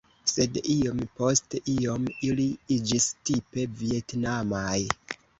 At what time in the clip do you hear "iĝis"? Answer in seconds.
2.75-3.07